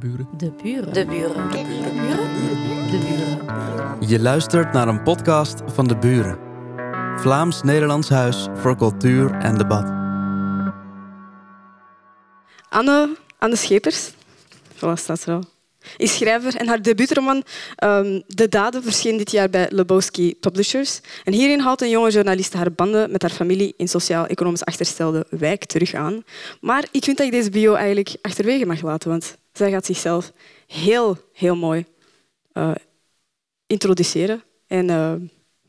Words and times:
De 0.00 0.06
buren. 0.06 0.28
De 0.36 0.52
buren. 0.62 0.92
De 0.92 1.06
buren. 1.06 1.50
De 1.50 1.62
buren. 1.62 2.90
De 2.90 2.98
buren. 2.98 4.08
Je 4.08 4.20
luistert 4.20 4.72
naar 4.72 4.88
een 4.88 5.02
podcast 5.02 5.62
van 5.66 5.86
De 5.86 5.96
Buren. 5.96 6.38
Vlaams-Nederlands 7.20 8.08
Huis 8.08 8.46
voor 8.54 8.76
Cultuur 8.76 9.30
en 9.30 9.58
Debat. 9.58 9.84
Anne, 12.68 13.16
Anne 13.38 13.56
Schepers, 13.56 14.10
voilà 14.76 14.94
staat 14.94 15.24
er 15.24 15.34
al, 15.34 15.44
is 15.96 16.16
schrijver 16.16 16.56
en 16.56 16.66
haar 16.66 16.82
debuutroman 16.82 17.42
ehm, 17.76 18.20
De 18.26 18.48
Daden 18.48 18.82
verscheen 18.82 19.16
dit 19.16 19.30
jaar 19.30 19.50
bij 19.50 19.66
Lebowski 19.70 20.34
Publishers. 20.40 21.00
En 21.24 21.32
hierin 21.32 21.60
haalt 21.60 21.82
een 21.82 21.90
jonge 21.90 22.10
journaliste 22.10 22.56
haar 22.56 22.72
banden 22.72 23.10
met 23.10 23.22
haar 23.22 23.30
familie 23.30 23.74
in 23.76 23.88
sociaal-economisch 23.88 24.64
achterstelde 24.64 25.26
wijk 25.30 25.64
terug 25.64 25.94
aan. 25.94 26.22
Maar 26.60 26.84
ik 26.90 27.04
vind 27.04 27.16
dat 27.16 27.26
ik 27.26 27.32
deze 27.32 27.50
bio 27.50 27.74
eigenlijk 27.74 28.16
achterwege 28.22 28.66
mag 28.66 28.82
laten, 28.82 29.10
want 29.10 29.36
zij 29.56 29.70
gaat 29.70 29.86
zichzelf 29.86 30.32
heel, 30.66 31.18
heel 31.32 31.56
mooi 31.56 31.86
eh, 32.52 32.70
introduceren. 33.66 34.42
En 34.66 34.90
eh, 34.90 35.14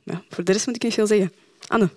ja, 0.03 0.23
voor 0.29 0.43
de 0.43 0.51
rest 0.51 0.65
moet 0.65 0.75
ik 0.75 0.83
niet 0.83 0.93
veel 0.93 1.07
zeggen. 1.07 1.33
Anne. 1.67 1.89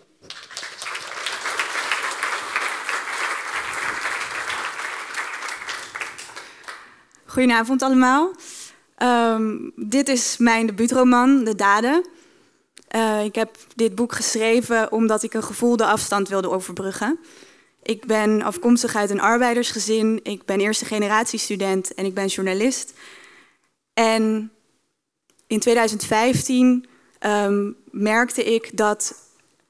Goedenavond 7.25 7.83
allemaal. 7.83 8.33
Ehm, 8.97 9.57
dit 9.77 10.09
is 10.09 10.37
mijn 10.37 10.67
debuutroman, 10.67 11.45
De 11.45 11.55
Daden. 11.55 12.07
Eh, 12.89 13.25
ik 13.25 13.35
heb 13.35 13.57
dit 13.75 13.95
boek 13.95 14.13
geschreven 14.13 14.93
omdat 14.93 15.23
ik 15.23 15.35
een 15.35 15.43
gevoelde 15.43 15.85
afstand 15.85 16.29
wilde 16.29 16.51
overbruggen. 16.51 17.19
Ik 17.89 18.07
ben 18.07 18.43
afkomstig 18.43 18.97
uit 18.97 19.11
een 19.11 19.21
arbeidersgezin, 19.21 20.21
ik 20.23 20.45
ben 20.45 20.61
eerste 20.61 20.85
generatie 20.85 21.39
student 21.39 21.95
en 21.95 22.05
ik 22.05 22.15
ben 22.15 22.27
journalist. 22.27 22.93
En 23.93 24.51
in 25.47 25.61
2015 25.61 26.87
ehm, 27.19 27.71
merkte 27.91 28.45
ik 28.45 28.77
dat 28.77 29.15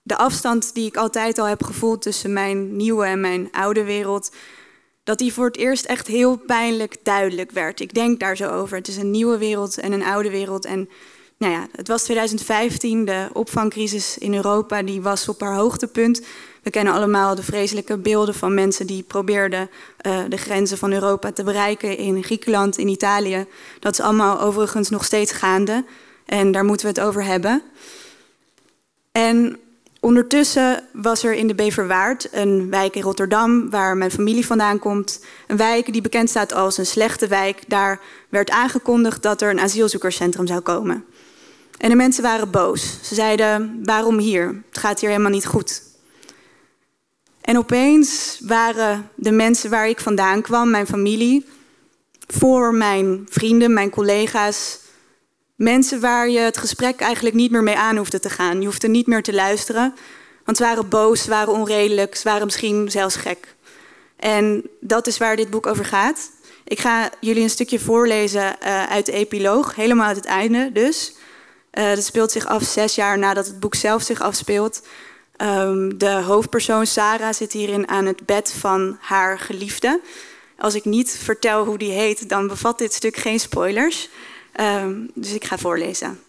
de 0.03 0.17
afstand 0.17 0.75
die 0.75 0.87
ik 0.87 0.97
altijd 0.97 1.39
al 1.39 1.47
heb 1.47 1.63
gevoeld 1.63 2.03
tussen 2.03 2.33
mijn 2.33 2.77
nieuwe 2.77 3.05
en 3.05 3.21
mijn 3.21 3.49
oude 3.53 3.85
wereld, 3.85 4.33
dat 5.05 5.19
die 5.19 5.33
voor 5.33 5.47
het 5.47 5.57
eerst 5.57 5.85
echt 5.85 6.07
heel 6.07 6.37
pijnlijk 6.37 6.97
duidelijk 7.03 7.51
werd. 7.51 7.81
Ik 7.81 7.95
denk 7.95 8.21
daar 8.21 8.37
zo 8.37 8.51
over. 8.51 8.77
Het 8.77 8.89
is 8.89 8.97
een 8.97 9.11
nieuwe 9.11 9.39
wereld 9.39 9.79
en 9.79 9.93
een 9.93 10.05
oude 10.05 10.31
wereld. 10.31 10.65
En 10.65 10.89
nou 11.39 11.53
ja, 11.53 11.67
het 11.73 11.89
was 11.89 12.03
2015, 12.03 13.05
de 13.05 13.29
opvangcrisis 13.33 14.19
in 14.19 14.35
Europa, 14.35 14.83
die 14.83 15.03
was 15.03 15.29
op 15.29 15.41
haar 15.41 15.55
hoogtepunt. 15.55 16.23
We 16.63 16.71
kennen 16.71 16.93
allemaal 16.93 17.35
de 17.35 17.43
vreselijke 17.43 17.99
beelden 17.99 18.35
van 18.35 18.55
mensen 18.55 18.87
die 18.87 19.03
probeerden 19.03 19.71
uh, 20.07 20.21
de 20.29 20.37
grenzen 20.37 20.79
van 20.79 20.93
Europa 20.93 21.33
te 21.33 21.43
bereiken 21.43 21.97
in 21.97 22.25
Griekenland, 22.25 22.79
in 22.79 22.89
Italië. 22.89 23.47
Dat 23.81 23.93
is 23.93 24.01
allemaal 24.01 24.41
overigens 24.41 24.91
nog 24.91 25.05
steeds 25.05 25.33
gaande. 25.33 25.85
En 26.25 26.53
daar 26.53 26.65
moeten 26.65 26.87
we 26.87 26.93
het 26.93 27.09
over 27.09 27.25
hebben. 27.25 27.63
En 29.13 29.59
Ondertussen 30.01 30.85
was 30.93 31.25
er 31.25 31.35
in 31.35 31.47
de 31.47 31.55
Beverwaard, 31.55 32.29
een 32.33 32.71
wijk 32.71 32.97
in 32.97 33.03
Rotterdam 33.03 33.71
waar 33.71 33.97
mijn 33.97 34.11
familie 34.11 34.47
vandaan 34.47 34.79
komt, 34.79 35.25
een 35.47 35.57
wijk 35.57 35.93
die 35.93 36.03
bekend 36.03 36.29
staat 36.31 36.53
als 36.53 36.79
een 36.79 36.87
slechte 36.87 37.27
wijk. 37.27 37.63
Daar 37.67 38.01
werd 38.29 38.51
aangekondigd 38.51 39.23
dat 39.23 39.43
er 39.43 39.51
een 39.51 39.61
asielzoekerscentrum 39.61 40.47
zou 40.47 40.61
komen. 40.61 41.05
En 41.79 41.89
de 41.89 41.97
mensen 41.97 42.23
waren 42.23 42.51
boos. 42.51 42.99
Ze 43.03 43.15
zeiden: 43.15 43.81
waarom 43.85 44.19
hier? 44.19 44.63
Het 44.69 44.79
gaat 44.79 45.01
hier 45.01 45.09
helemaal 45.11 45.31
niet 45.31 45.47
goed. 45.47 45.83
En 47.41 47.59
opeens 47.59 48.41
waren 48.43 49.11
de 49.15 49.31
mensen 49.31 49.71
waar 49.71 49.89
ik 49.89 50.01
vandaan 50.01 50.43
kwam, 50.43 50.71
mijn 50.71 50.87
familie, 50.87 51.47
voor 52.27 52.75
mijn 52.75 53.27
vrienden, 53.29 53.73
mijn 53.73 53.91
collega's, 53.91 54.79
Mensen 55.59 56.01
waar 56.01 56.29
je 56.29 56.39
het 56.39 56.57
gesprek 56.57 57.01
eigenlijk 57.01 57.35
niet 57.35 57.51
meer 57.51 57.63
mee 57.63 57.77
aan 57.77 57.97
hoefde 57.97 58.21
te 58.21 58.31
gaan. 58.31 58.61
Je 58.61 58.67
hoefde 58.67 58.89
niet 58.89 59.07
meer 59.07 59.23
te 59.23 59.35
luisteren, 59.35 59.95
want 60.45 60.57
ze 60.57 60.63
waren 60.63 60.89
boos, 60.89 61.23
ze 61.23 61.31
waren 61.31 61.53
onredelijk, 61.53 62.15
ze 62.15 62.29
waren 62.29 62.45
misschien 62.45 62.91
zelfs 62.91 63.17
gek. 63.17 63.55
En 64.17 64.71
dat 64.81 65.07
is 65.07 65.19
waar 65.19 65.37
dit 65.37 65.51
boek 65.51 65.67
over 65.67 65.85
gaat. 65.85 66.31
Ik 66.65 66.79
ga 66.79 67.11
jullie 67.21 67.43
een 67.43 67.51
stukje 67.51 67.79
voorlezen 67.79 68.57
uh, 68.63 68.87
uit 68.87 69.07
de 69.07 69.13
epiloog, 69.13 69.75
helemaal 69.75 70.07
uit 70.07 70.17
het 70.17 70.25
einde 70.25 70.71
dus. 70.73 71.15
Uh, 71.79 71.95
dat 71.95 72.05
speelt 72.05 72.33
zich 72.33 72.47
af 72.47 72.63
zes 72.63 72.95
jaar 72.95 73.19
nadat 73.19 73.47
het 73.47 73.61
boek 73.61 73.75
zelf 73.75 74.03
zich 74.03 74.21
afspeelt. 74.21 74.87
Um, 75.37 75.99
de 75.99 76.11
hoofdpersoon 76.11 76.87
Sarah 76.87 77.35
zit 77.35 77.53
hierin 77.53 77.89
aan 77.89 78.07
het 78.07 78.27
bed 78.27 78.53
van 78.53 78.99
haar 79.01 79.39
geliefde. 79.39 80.01
Als 80.57 80.75
ik 80.75 80.85
niet 80.85 81.11
vertel 81.11 81.65
hoe 81.65 81.79
die 81.79 81.91
heet, 81.91 82.29
dan 82.29 82.47
bevat 82.47 82.79
dit 82.79 82.95
stuk 82.95 83.17
geen 83.17 83.41
spoilers. 83.41 84.09
Um, 84.61 85.11
dus 85.15 85.33
ik 85.33 85.45
ga 85.45 85.59
voorlezen. 85.59 86.21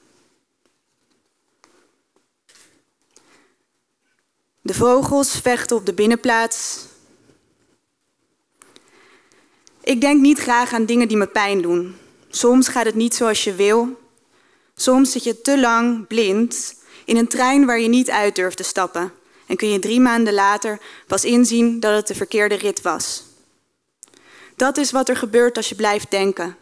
De 4.61 4.73
vogels 4.73 5.39
vechten 5.41 5.75
op 5.75 5.85
de 5.85 5.93
binnenplaats. 5.93 6.85
Ik 9.83 10.01
denk 10.01 10.21
niet 10.21 10.39
graag 10.39 10.73
aan 10.73 10.85
dingen 10.85 11.07
die 11.07 11.17
me 11.17 11.27
pijn 11.27 11.61
doen. 11.61 11.95
Soms 12.29 12.67
gaat 12.67 12.85
het 12.85 12.95
niet 12.95 13.15
zoals 13.15 13.43
je 13.43 13.55
wil. 13.55 13.97
Soms 14.81 15.11
zit 15.11 15.23
je 15.23 15.41
te 15.41 15.59
lang 15.59 16.07
blind 16.07 16.75
in 17.05 17.17
een 17.17 17.27
trein 17.27 17.65
waar 17.65 17.79
je 17.79 17.87
niet 17.87 18.09
uit 18.09 18.35
durft 18.35 18.57
te 18.57 18.63
stappen. 18.63 19.11
En 19.45 19.55
kun 19.55 19.69
je 19.69 19.79
drie 19.79 19.99
maanden 19.99 20.33
later 20.33 20.79
pas 21.07 21.25
inzien 21.25 21.79
dat 21.79 21.95
het 21.95 22.07
de 22.07 22.15
verkeerde 22.15 22.55
rit 22.55 22.81
was. 22.81 23.23
Dat 24.55 24.77
is 24.77 24.91
wat 24.91 25.09
er 25.09 25.17
gebeurt 25.17 25.57
als 25.57 25.69
je 25.69 25.75
blijft 25.75 26.11
denken 26.11 26.57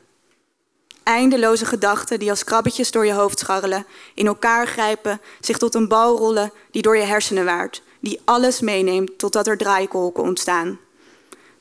eindeloze 1.08 1.66
gedachten 1.66 2.20
die 2.20 2.30
als 2.30 2.44
krabbetjes 2.44 2.92
door 2.92 3.06
je 3.06 3.14
hoofd 3.14 3.40
scharrelen, 3.40 3.86
in 4.14 4.28
elkaar 4.28 4.68
grijpen, 4.68 5.22
zich 5.40 5.58
tot 5.58 5.76
een 5.76 5.88
bal 5.88 6.18
rollen 6.18 6.52
die 6.72 6.82
door 6.82 6.98
je 6.98 7.04
hersenen 7.04 7.46
waart, 7.46 7.82
die 8.00 8.22
alles 8.26 8.60
meeneemt 8.60 9.18
totdat 9.18 9.48
er 9.48 9.58
draaikolken 9.58 10.24
ontstaan. 10.24 10.80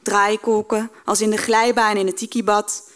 Draaikolken 0.02 0.90
als 1.04 1.20
in 1.20 1.30
de 1.30 1.36
glijbaan 1.36 1.96
in 1.96 2.06
het 2.06 2.16
tikibad. 2.16 2.90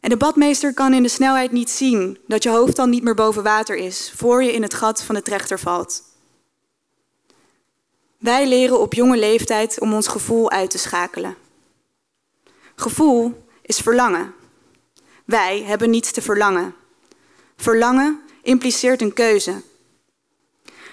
En 0.00 0.10
de 0.10 0.16
badmeester 0.16 0.74
kan 0.74 0.94
in 0.94 1.02
de 1.02 1.08
snelheid 1.08 1.52
niet 1.52 1.70
zien 1.70 2.18
dat 2.26 2.42
je 2.42 2.48
hoofd 2.48 2.76
dan 2.76 2.90
niet 2.90 3.02
meer 3.02 3.14
boven 3.14 3.42
water 3.42 3.76
is, 3.76 4.12
voor 4.16 4.42
je 4.42 4.52
in 4.52 4.62
het 4.62 4.74
gat 4.74 5.02
van 5.02 5.14
de 5.14 5.22
trechter 5.22 5.58
valt. 5.58 6.02
Wij 8.18 8.48
leren 8.48 8.80
op 8.80 8.94
jonge 8.94 9.16
leeftijd 9.16 9.80
om 9.80 9.94
ons 9.94 10.08
gevoel 10.08 10.50
uit 10.50 10.70
te 10.70 10.78
schakelen. 10.78 11.36
Gevoel 12.76 13.44
is 13.62 13.78
verlangen. 13.78 14.34
Wij 15.24 15.62
hebben 15.62 15.90
niets 15.90 16.12
te 16.12 16.22
verlangen. 16.22 16.74
Verlangen 17.56 18.20
impliceert 18.42 19.00
een 19.02 19.12
keuze. 19.12 19.62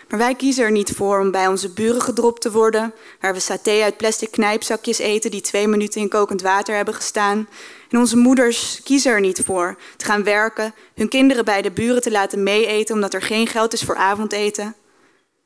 Maar 0.10 0.20
wij 0.20 0.36
kiezen 0.36 0.64
er 0.64 0.72
niet 0.72 0.92
voor 0.92 1.20
om 1.20 1.32
bij 1.32 1.48
onze 1.48 1.70
buren 1.70 2.02
gedropt 2.02 2.42
te 2.42 2.52
worden, 2.52 2.94
waar 3.20 3.34
we 3.34 3.40
saté 3.40 3.84
uit 3.84 3.98
plastic 3.98 4.32
knijpzakjes 4.32 4.98
eten 4.98 5.32
die 5.32 5.42
twee 5.42 5.68
minuten 5.68 6.02
in 6.02 6.10
kokend 6.10 6.42
water 6.42 6.76
hebben 6.76 6.94
gestaan. 6.94 7.48
En 7.90 8.00
onze 8.00 8.18
moeders 8.18 8.82
kiezen 8.84 9.12
er 9.12 9.20
niet 9.20 9.42
voor 9.46 9.78
te 9.98 10.06
gaan 10.06 10.24
werken, 10.24 10.74
hun 10.96 11.10
kinderen 11.10 11.46
bij 11.46 11.62
de 11.62 11.72
buren 11.72 12.02
te 12.02 12.12
laten 12.12 12.44
meeeten 12.44 12.96
omdat 12.96 13.14
er 13.14 13.22
geen 13.22 13.48
geld 13.48 13.74
is 13.74 13.84
voor 13.84 13.96
avondeten. 13.96 14.76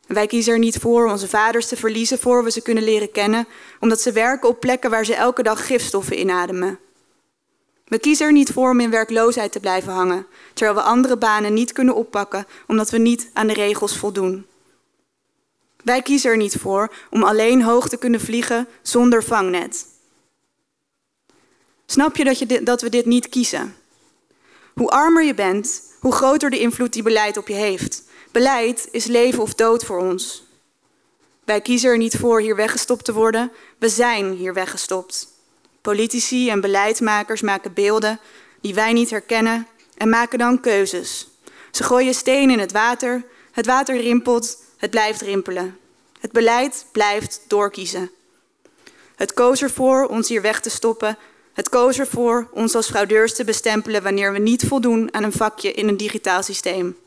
En 0.07 0.15
wij 0.15 0.27
kiezen 0.27 0.53
er 0.53 0.59
niet 0.59 0.77
voor 0.77 1.09
onze 1.09 1.27
vaders 1.27 1.67
te 1.67 1.77
verliezen 1.77 2.19
voor 2.19 2.43
we 2.43 2.51
ze 2.51 2.61
kunnen 2.61 2.83
leren 2.83 3.11
kennen, 3.11 3.47
omdat 3.79 4.01
ze 4.01 4.11
werken 4.11 4.49
op 4.49 4.59
plekken 4.59 4.89
waar 4.89 5.05
ze 5.05 5.15
elke 5.15 5.43
dag 5.43 5.65
gifstoffen 5.65 6.19
inademen. 6.19 6.79
We 7.85 7.99
kiezen 7.99 8.25
er 8.25 8.31
niet 8.31 8.51
voor 8.51 8.69
om 8.69 8.79
in 8.79 8.89
werkloosheid 8.89 9.51
te 9.51 9.59
blijven 9.59 9.93
hangen, 9.93 10.25
terwijl 10.53 10.77
we 10.77 10.83
andere 10.83 11.17
banen 11.17 11.53
niet 11.53 11.71
kunnen 11.71 11.95
oppakken 11.95 12.45
omdat 12.67 12.89
we 12.89 12.97
niet 12.97 13.29
aan 13.33 13.47
de 13.47 13.53
regels 13.53 13.97
voldoen. 13.97 14.45
Wij 15.83 16.01
kiezen 16.01 16.31
er 16.31 16.37
niet 16.37 16.55
voor 16.55 16.93
om 17.09 17.23
alleen 17.23 17.61
hoog 17.61 17.89
te 17.89 17.97
kunnen 17.97 18.19
vliegen 18.19 18.67
zonder 18.81 19.23
vangnet. 19.23 19.85
Snap 21.91 22.15
je 22.15 22.23
dat, 22.23 22.39
je 22.39 22.63
dat 22.63 22.81
we 22.81 22.89
dit 22.89 23.05
niet 23.05 23.29
kiezen? 23.29 23.75
Hoe 24.73 24.89
armer 24.89 25.23
je 25.23 25.33
bent, 25.33 25.81
hoe 25.99 26.13
groter 26.13 26.49
de 26.49 26.59
invloed 26.59 26.93
die 26.93 27.03
beleid 27.03 27.37
op 27.37 27.47
je 27.47 27.53
heeft. 27.53 28.03
Beleid 28.31 28.87
is 28.91 29.05
leven 29.05 29.41
of 29.41 29.53
dood 29.53 29.85
voor 29.85 29.99
ons. 29.99 30.43
Wij 31.43 31.61
kiezen 31.61 31.89
er 31.89 31.97
niet 31.97 32.17
voor 32.17 32.41
hier 32.41 32.55
weggestopt 32.55 33.05
te 33.05 33.13
worden, 33.13 33.51
we 33.77 33.89
zijn 33.89 34.31
hier 34.33 34.53
weggestopt. 34.53 35.27
Politici 35.81 36.49
en 36.49 36.61
beleidsmakers 36.61 37.41
maken 37.41 37.73
beelden 37.73 38.19
die 38.61 38.73
wij 38.73 38.93
niet 38.93 39.09
herkennen 39.09 39.67
en 39.97 40.09
maken 40.09 40.39
dan 40.39 40.59
keuzes. 40.59 41.27
Ze 41.71 41.83
gooien 41.83 42.13
steen 42.13 42.49
in 42.49 42.59
het 42.59 42.71
water, 42.71 43.23
het 43.51 43.65
water 43.65 44.01
rimpelt, 44.01 44.63
het 44.77 44.89
blijft 44.89 45.21
rimpelen. 45.21 45.77
Het 46.19 46.31
beleid 46.31 46.85
blijft 46.91 47.41
doorkiezen. 47.47 48.11
Het 49.15 49.33
koos 49.33 49.61
ervoor 49.61 50.05
ons 50.05 50.27
hier 50.29 50.41
weg 50.41 50.59
te 50.59 50.69
stoppen. 50.69 51.17
Het 51.53 51.69
koos 51.69 51.99
ervoor 51.99 52.47
ons 52.51 52.75
als 52.75 52.89
fraudeurs 52.89 53.33
te 53.33 53.43
bestempelen 53.43 54.03
wanneer 54.03 54.31
we 54.33 54.39
niet 54.39 54.67
voldoen 54.67 55.13
aan 55.13 55.23
een 55.23 55.31
vakje 55.31 55.71
in 55.71 55.87
een 55.87 55.97
digitaal 55.97 56.43
systeem. 56.43 56.97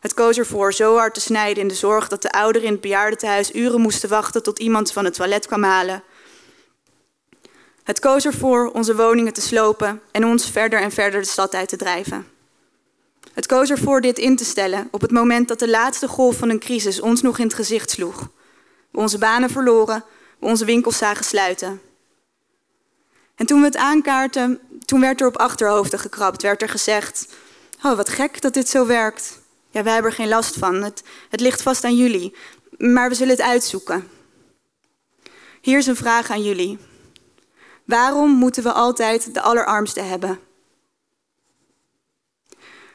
Het 0.00 0.14
koos 0.14 0.38
ervoor 0.38 0.72
zo 0.72 0.96
hard 0.96 1.14
te 1.14 1.20
snijden 1.20 1.62
in 1.62 1.68
de 1.68 1.74
zorg 1.74 2.08
dat 2.08 2.22
de 2.22 2.32
ouderen 2.32 2.66
in 2.66 2.72
het 2.72 2.82
bejaardentehuis 2.82 3.54
uren 3.54 3.80
moesten 3.80 4.08
wachten 4.08 4.42
tot 4.42 4.58
iemand 4.58 4.92
van 4.92 5.04
het 5.04 5.14
toilet 5.14 5.46
kwam 5.46 5.62
halen. 5.62 6.02
Het 7.82 7.98
koos 7.98 8.24
ervoor 8.24 8.70
onze 8.70 8.96
woningen 8.96 9.32
te 9.32 9.40
slopen 9.40 10.00
en 10.10 10.24
ons 10.24 10.50
verder 10.50 10.80
en 10.80 10.92
verder 10.92 11.20
de 11.20 11.26
stad 11.26 11.54
uit 11.54 11.68
te 11.68 11.76
drijven. 11.76 12.26
Het 13.32 13.46
koos 13.46 13.70
ervoor 13.70 14.00
dit 14.00 14.18
in 14.18 14.36
te 14.36 14.44
stellen 14.44 14.88
op 14.90 15.00
het 15.00 15.10
moment 15.10 15.48
dat 15.48 15.58
de 15.58 15.68
laatste 15.68 16.08
golf 16.08 16.36
van 16.36 16.50
een 16.50 16.58
crisis 16.58 17.00
ons 17.00 17.22
nog 17.22 17.38
in 17.38 17.44
het 17.44 17.54
gezicht 17.54 17.90
sloeg. 17.90 18.28
We 18.90 18.98
onze 18.98 19.18
banen 19.18 19.50
verloren, 19.50 20.04
we 20.38 20.46
onze 20.46 20.64
winkels 20.64 20.98
zagen 20.98 21.24
sluiten. 21.24 21.80
En 23.40 23.46
toen 23.46 23.60
we 23.60 23.66
het 23.66 23.76
aankaarten, 23.76 24.60
toen 24.84 25.00
werd 25.00 25.20
er 25.20 25.26
op 25.26 25.36
achterhoofden 25.36 25.98
gekrapt, 25.98 26.42
werd 26.42 26.62
er 26.62 26.68
gezegd: 26.68 27.28
Oh, 27.82 27.96
wat 27.96 28.08
gek 28.08 28.40
dat 28.40 28.54
dit 28.54 28.68
zo 28.68 28.86
werkt. 28.86 29.40
Ja, 29.70 29.82
wij 29.82 29.92
hebben 29.92 30.10
er 30.10 30.16
geen 30.16 30.28
last 30.28 30.56
van. 30.56 30.82
Het, 30.82 31.02
het 31.28 31.40
ligt 31.40 31.62
vast 31.62 31.84
aan 31.84 31.96
jullie. 31.96 32.34
Maar 32.76 33.08
we 33.08 33.14
zullen 33.14 33.36
het 33.36 33.46
uitzoeken. 33.46 34.08
Hier 35.60 35.78
is 35.78 35.86
een 35.86 35.96
vraag 35.96 36.30
aan 36.30 36.42
jullie. 36.42 36.78
Waarom 37.84 38.30
moeten 38.30 38.62
we 38.62 38.72
altijd 38.72 39.34
de 39.34 39.40
allerarmste 39.40 40.00
hebben? 40.00 40.38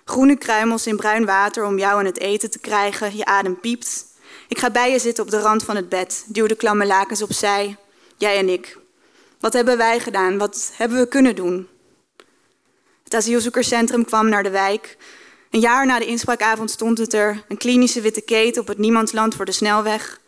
Groene 0.03 0.37
kruimels 0.37 0.87
in 0.87 0.95
bruin 0.95 1.25
water 1.25 1.65
om 1.65 1.77
jou 1.77 1.99
aan 1.99 2.05
het 2.05 2.19
eten 2.19 2.51
te 2.51 2.59
krijgen, 2.59 3.17
je 3.17 3.25
adem 3.25 3.59
piept. 3.59 4.05
Ik 4.47 4.59
ga 4.59 4.69
bij 4.69 4.91
je 4.91 4.99
zitten 4.99 5.23
op 5.23 5.29
de 5.29 5.39
rand 5.39 5.63
van 5.63 5.75
het 5.75 5.89
bed, 5.89 6.25
duw 6.27 6.47
de 6.47 6.55
klamme 6.55 6.85
lakens 6.85 7.21
opzij, 7.21 7.77
jij 8.17 8.37
en 8.37 8.49
ik. 8.49 8.83
Wat 9.45 9.53
hebben 9.53 9.77
wij 9.77 9.99
gedaan? 9.99 10.37
Wat 10.37 10.71
hebben 10.75 10.97
we 10.97 11.07
kunnen 11.07 11.35
doen? 11.35 11.67
Het 13.03 13.13
asielzoekerscentrum 13.13 14.05
kwam 14.05 14.29
naar 14.29 14.43
de 14.43 14.49
wijk. 14.49 14.97
Een 15.49 15.59
jaar 15.59 15.85
na 15.85 15.99
de 15.99 16.05
inspraakavond 16.05 16.71
stond 16.71 16.97
het 16.97 17.13
er, 17.13 17.43
een 17.47 17.57
klinische 17.57 18.01
witte 18.01 18.21
keten 18.21 18.61
op 18.61 18.67
het 18.67 18.77
niemandsland 18.77 19.35
voor 19.35 19.45
de 19.45 19.51
snelweg. 19.51 20.19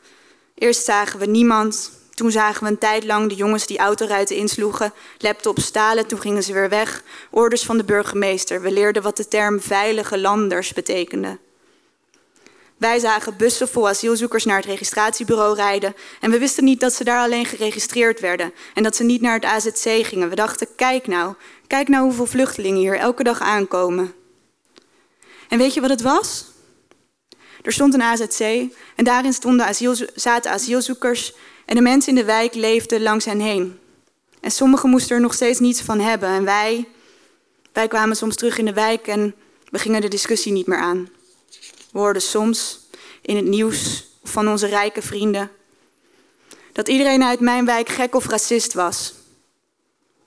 Eerst 0.55 0.83
zagen 0.83 1.19
we 1.19 1.25
niemand, 1.25 1.91
toen 2.13 2.31
zagen 2.31 2.63
we 2.63 2.69
een 2.69 2.77
tijd 2.77 3.03
lang 3.03 3.29
de 3.29 3.35
jongens 3.35 3.65
die 3.65 3.77
autoruiten 3.77 4.35
insloegen, 4.35 4.93
laptops 5.17 5.65
stalen, 5.65 6.07
toen 6.07 6.21
gingen 6.21 6.43
ze 6.43 6.53
weer 6.53 6.69
weg. 6.69 7.03
Orders 7.31 7.63
van 7.63 7.77
de 7.77 7.83
burgemeester. 7.83 8.61
We 8.61 8.71
leerden 8.71 9.03
wat 9.03 9.17
de 9.17 9.27
term 9.27 9.61
veilige 9.61 10.19
landers 10.19 10.73
betekende. 10.73 11.37
Wij 12.77 12.99
zagen 12.99 13.37
bussen 13.37 13.67
vol 13.67 13.87
asielzoekers 13.87 14.45
naar 14.45 14.57
het 14.57 14.65
registratiebureau 14.65 15.55
rijden 15.55 15.95
en 16.21 16.31
we 16.31 16.39
wisten 16.39 16.63
niet 16.63 16.79
dat 16.79 16.93
ze 16.93 17.03
daar 17.03 17.19
alleen 17.19 17.45
geregistreerd 17.45 18.19
werden 18.19 18.53
en 18.73 18.83
dat 18.83 18.95
ze 18.95 19.03
niet 19.03 19.21
naar 19.21 19.33
het 19.33 19.45
AZC 19.45 20.05
gingen. 20.05 20.29
We 20.29 20.35
dachten, 20.35 20.67
kijk 20.75 21.07
nou, 21.07 21.33
kijk 21.67 21.87
nou 21.87 22.03
hoeveel 22.03 22.25
vluchtelingen 22.25 22.79
hier 22.79 22.97
elke 22.97 23.23
dag 23.23 23.39
aankomen. 23.39 24.13
En 25.49 25.57
weet 25.57 25.73
je 25.73 25.81
wat 25.81 25.89
het 25.89 26.01
was? 26.01 26.45
Er 27.61 27.71
stond 27.71 27.93
een 27.93 28.01
AZC 28.01 28.39
en 28.95 29.03
daarin 29.03 29.33
stonden 29.33 29.75
zaten 30.15 30.51
asielzoekers 30.51 31.33
en 31.65 31.75
de 31.75 31.81
mensen 31.81 32.09
in 32.09 32.15
de 32.15 32.25
wijk 32.25 32.53
leefden 32.53 33.01
langs 33.01 33.25
hen 33.25 33.39
heen. 33.39 33.79
En 34.41 34.51
sommigen 34.51 34.89
moesten 34.89 35.15
er 35.15 35.21
nog 35.21 35.33
steeds 35.33 35.59
niets 35.59 35.81
van 35.81 35.99
hebben. 35.99 36.29
En 36.29 36.43
wij, 36.43 36.87
wij 37.73 37.87
kwamen 37.87 38.15
soms 38.15 38.35
terug 38.35 38.57
in 38.57 38.65
de 38.65 38.73
wijk 38.73 39.07
en 39.07 39.35
we 39.69 39.79
gingen 39.79 40.01
de 40.01 40.07
discussie 40.07 40.51
niet 40.51 40.67
meer 40.67 40.77
aan. 40.77 41.09
We 41.91 41.99
hoorden 41.99 42.21
soms 42.21 42.79
in 43.21 43.35
het 43.35 43.45
nieuws 43.45 44.05
van 44.23 44.47
onze 44.47 44.67
rijke 44.67 45.01
vrienden 45.01 45.51
dat 46.71 46.87
iedereen 46.87 47.23
uit 47.23 47.39
mijn 47.39 47.65
wijk 47.65 47.89
gek 47.89 48.15
of 48.15 48.25
racist 48.25 48.73
was. 48.73 49.13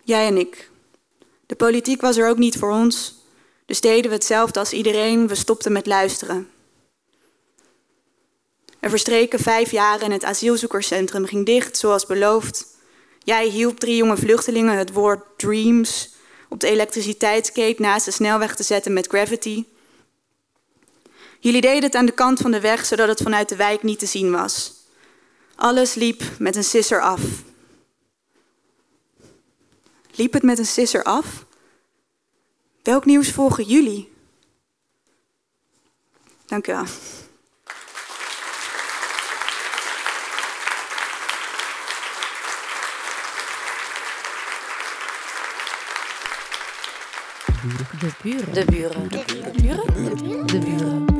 Jij 0.03 0.27
en 0.27 0.37
ik. 0.37 0.71
De 1.47 1.55
politiek 1.55 2.01
was 2.01 2.17
er 2.17 2.29
ook 2.29 2.39
niet 2.39 2.57
voor 2.57 2.71
ons, 2.71 3.15
dus 3.67 3.81
deden 3.81 4.11
we 4.11 4.17
hetzelfde 4.17 4.59
als 4.59 4.73
iedereen. 4.73 5.29
We 5.29 5.35
stopten 5.35 5.73
met 5.73 5.87
luisteren. 5.87 6.51
Er 8.81 8.91
verstreken 8.91 9.39
vijf 9.39 9.71
jaar 9.71 10.01
en 10.01 10.11
het 10.11 10.25
asielzoekerscentrum 10.25 11.27
ging 11.27 11.47
dicht, 11.47 11.77
zoals 11.77 12.07
beloofd. 12.07 12.67
Jij 13.19 13.47
hielp 13.49 13.81
drie 13.81 13.97
jonge 13.97 14.17
vluchtelingen 14.17 14.77
het 14.77 14.93
woord 14.93 15.25
dreams 15.37 16.11
op 16.49 16.61
de 16.61 16.69
elektriciteitskate 16.69 17.83
naast 17.83 18.05
de 18.05 18.11
snelweg 18.11 18.57
te 18.57 18.63
zetten 18.63 18.93
met 18.93 19.07
gravity. 19.07 19.65
Jullie 21.41 21.61
deden 21.61 21.83
het 21.83 21.95
aan 21.95 22.07
de 22.07 22.13
kant 22.13 22.41
van 22.41 22.51
de 22.51 22.61
weg, 22.61 22.85
zodat 22.87 23.09
het 23.09 23.23
vanuit 23.23 23.49
de 23.49 23.57
wijk 23.57 23.83
niet 23.83 23.99
te 23.99 24.07
zien 24.07 24.31
was. 24.31 24.73
Alles 25.55 25.95
liep 25.95 26.23
met 26.39 26.57
een 26.57 26.65
sisser 26.65 27.01
af. 27.01 27.21
Liep 30.11 30.33
het 30.33 30.43
met 30.43 30.59
een 30.59 30.67
sisser 30.67 31.03
af? 31.03 31.45
Welk 32.83 33.05
nieuws 33.05 33.31
volgen 33.31 33.65
jullie? 33.65 34.13
Dank 36.47 36.67
u 36.67 36.73
wel. 36.73 36.85
De 48.01 48.13
buren. 48.23 48.53
De 48.53 48.65
buren. 48.65 49.09
De 49.09 49.25
buren. 49.61 50.47
De 50.47 50.59
buren. 50.59 51.20